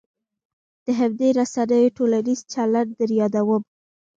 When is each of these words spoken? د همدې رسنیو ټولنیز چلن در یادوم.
د 0.85 0.87
همدې 0.99 1.29
رسنیو 1.39 1.93
ټولنیز 1.97 2.39
چلن 2.53 2.87
در 2.97 3.09
یادوم. 3.19 3.63